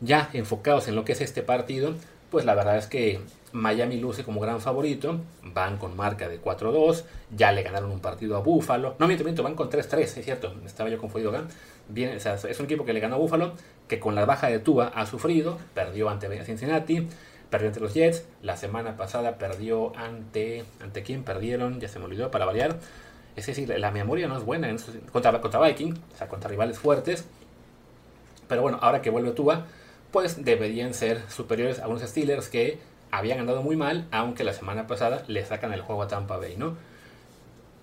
[0.01, 1.93] Ya enfocados en lo que es este partido,
[2.31, 7.03] pues la verdad es que Miami luce como gran favorito, van con marca de 4-2,
[7.35, 10.55] ya le ganaron un partido a Buffalo, no miento, miento, van con 3-3, es cierto,
[10.65, 11.47] estaba yo confundido acá,
[11.95, 13.53] Es un equipo que le ganó a Buffalo,
[13.87, 17.07] que con la baja de Tua ha sufrido, perdió ante Cincinnati,
[17.49, 21.79] perdió ante los Jets, la semana pasada perdió ante, ¿ante quién perdieron?
[21.79, 22.79] Ya se me olvidó, para variar,
[23.35, 24.73] es decir, la memoria no es buena
[25.11, 27.25] contra, contra Viking, o sea, contra rivales fuertes,
[28.47, 29.65] pero bueno, ahora que vuelve Tua,
[30.11, 32.79] pues deberían ser superiores a unos Steelers que
[33.11, 36.55] habían andado muy mal, aunque la semana pasada le sacan el juego a Tampa Bay,
[36.57, 36.75] ¿no?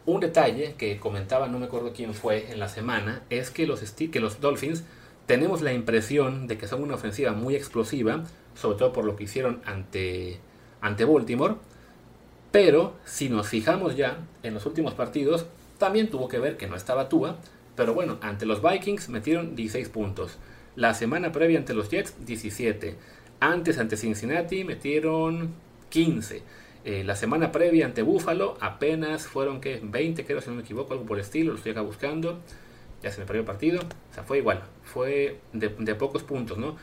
[0.09, 3.83] Un detalle que comentaba, no me acuerdo quién fue en la semana, es que los,
[3.93, 4.83] que los Dolphins
[5.27, 8.25] tenemos la impresión de que son una ofensiva muy explosiva,
[8.55, 10.41] sobre todo por lo que hicieron ante,
[10.81, 11.57] ante Baltimore,
[12.51, 15.45] pero si nos fijamos ya en los últimos partidos,
[15.77, 17.37] también tuvo que ver que no estaba Tua,
[17.77, 20.39] pero bueno, ante los Vikings metieron 16 puntos.
[20.75, 22.97] La semana previa ante los Jets, 17.
[23.41, 25.53] Antes ante Cincinnati metieron
[25.91, 26.43] 15.
[26.89, 30.95] Eh, la semana previa ante Buffalo apenas fueron que 20, creo, si no me equivoco,
[30.95, 32.41] algo por el estilo, lo estoy acá buscando.
[33.03, 33.83] Ya se me perdió el partido.
[33.83, 34.63] O sea, fue igual.
[34.85, 36.79] Fue de, pocos puntos, ¿no?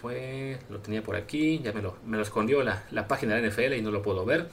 [0.00, 3.42] Fue, lo tenía por aquí, ya me lo, me lo escondió la, la página de
[3.42, 4.46] la NFL y no lo puedo ver.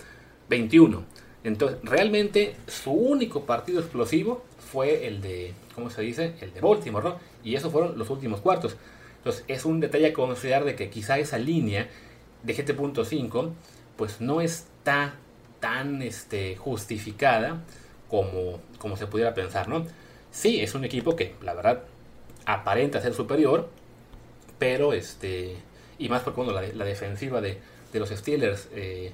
[0.49, 1.03] 21.
[1.43, 6.33] Entonces, realmente su único partido explosivo fue el de, ¿cómo se dice?
[6.41, 7.19] El de Baltimore, ¿no?
[7.43, 8.75] Y esos fueron los últimos cuartos.
[9.17, 11.87] Entonces, es un detalle a considerar de que quizá esa línea
[12.41, 13.51] de GT.5
[13.97, 14.39] pues no
[15.59, 17.61] tan este, justificada
[18.09, 18.61] como,
[18.95, 19.85] se pudiera pensar, ¿no?
[20.31, 21.83] Sí, es un equipo que, la verdad,
[22.45, 23.69] aparenta ser superior,
[24.59, 25.57] pero este,
[25.99, 27.59] y más porque bueno, la, defensiva de,
[27.93, 29.11] los Steelers eh,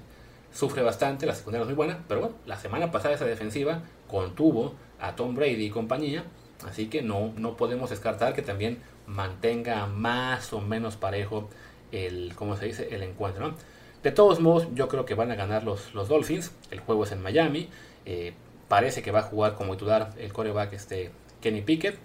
[0.53, 4.76] sufre bastante, la secundaria es muy buena, pero bueno, la semana pasada esa defensiva contuvo
[4.99, 6.24] a Tom Brady y compañía,
[6.67, 11.49] así que no, no podemos descartar que también mantenga más o menos parejo
[11.91, 12.93] el, ¿cómo se dice?
[12.93, 13.47] el encuentro.
[13.47, 13.55] ¿no?
[14.03, 17.11] De todos modos, yo creo que van a ganar los, los Dolphins, el juego es
[17.13, 17.69] en Miami,
[18.05, 18.33] eh,
[18.67, 21.97] parece que va a jugar como titular el coreback este, Kenny Pickett,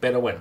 [0.00, 0.40] pero bueno,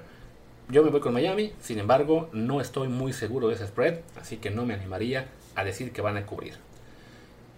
[0.69, 4.37] yo me voy con Miami, sin embargo, no estoy muy seguro de ese spread, así
[4.37, 6.55] que no me animaría a decir que van a cubrir.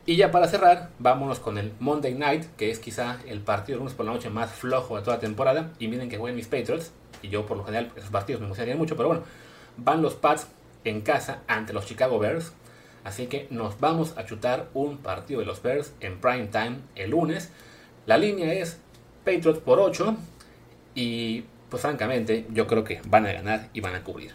[0.05, 3.79] Y ya para cerrar, vámonos con el Monday Night, que es quizá el partido de
[3.81, 5.71] lunes por la noche más flojo de toda la temporada.
[5.77, 8.79] Y miren que juegan mis Patriots, y yo por lo general esos partidos me emocionarían
[8.79, 9.23] mucho, pero bueno,
[9.77, 10.47] van los Pats
[10.83, 12.53] en casa ante los Chicago Bears.
[13.03, 17.11] Así que nos vamos a chutar un partido de los Bears en prime time el
[17.11, 17.51] lunes.
[18.05, 18.79] La línea es
[19.23, 20.15] Patriots por 8
[20.95, 24.33] y pues francamente yo creo que van a ganar y van a cubrir.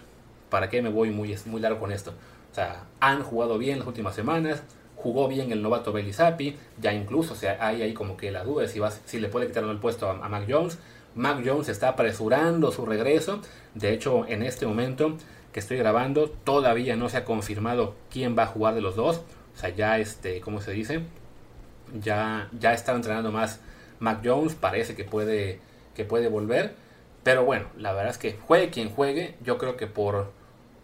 [0.49, 2.13] ¿Para qué me voy muy, muy largo con esto?
[2.53, 4.63] O sea, han jugado bien las últimas semanas,
[4.97, 8.63] jugó bien el novato Belisapi, ya incluso o sea, hay ahí como que la duda
[8.63, 10.79] de si, va, si le puede quitar el puesto a, Mac Jones.
[11.17, 13.41] Mac Jones está apresurando su regreso,
[13.75, 15.17] de hecho en este momento
[15.55, 19.19] que estoy grabando todavía no se ha confirmado quién va a jugar de los dos,
[19.55, 21.03] o sea, ya este, ¿cómo se dice?
[22.03, 23.61] Ya, ya está entrenando más
[24.01, 25.61] Mac Jones, parece que puede,
[25.95, 26.75] que puede volver,
[27.23, 30.33] pero bueno, la verdad es que juegue quien juegue, yo creo que por,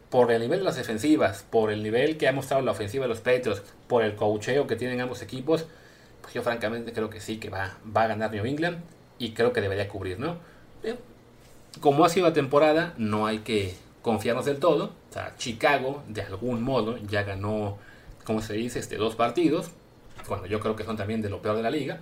[0.09, 3.09] por el nivel de las defensivas, por el nivel que ha mostrado la ofensiva de
[3.09, 5.67] los Patriots, por el coacheo que tienen ambos equipos,
[6.23, 8.79] pues yo francamente creo que sí, que va, va a ganar New England
[9.19, 10.49] y creo que debería cubrir, ¿no?
[11.81, 14.93] como ha sido la temporada, no hay que confiarnos del todo.
[15.11, 17.79] O sea, Chicago, de algún modo, ya ganó,
[18.25, 19.71] como se dice, este, dos partidos,
[20.27, 22.01] cuando yo creo que son también de lo peor de la liga.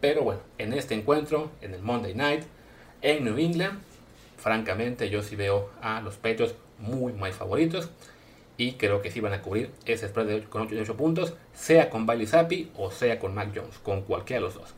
[0.00, 2.44] Pero bueno, en este encuentro, en el Monday Night,
[3.02, 3.80] en New England,
[4.36, 7.90] francamente yo sí veo a los Patriots muy, muy favoritos.
[8.56, 11.88] Y creo que sí van a cubrir ese spread de 8, con 8, puntos, sea
[11.88, 14.74] con Bailey Zappi o sea con Mac Jones, con cualquiera de los dos.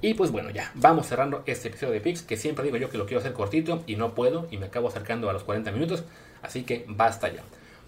[0.00, 2.98] Y pues bueno, ya, vamos cerrando este episodio de Pix, que siempre digo yo que
[2.98, 6.04] lo quiero hacer cortito y no puedo y me acabo acercando a los 40 minutos,
[6.40, 7.42] así que basta ya.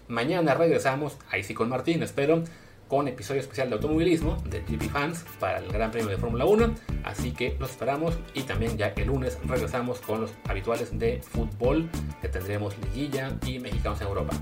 [0.09, 2.43] Mañana regresamos, ahí sí con Martín, espero,
[2.89, 6.75] con episodio especial de automovilismo de GP Fans para el Gran Premio de Fórmula 1.
[7.05, 11.89] Así que los esperamos y también ya el lunes regresamos con los habituales de fútbol
[12.21, 14.33] que tendremos liguilla y mexicanos en Europa.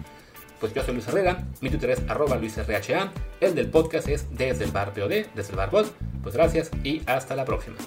[0.60, 4.66] Pues yo soy Luis Herrera, mi Twitter es arroba LuisRHA, el del podcast es desde
[4.66, 7.78] el bar POD, desde el bar Pues gracias y hasta la próxima.